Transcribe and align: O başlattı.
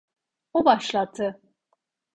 O 0.53 0.65
başlattı. 0.65 1.41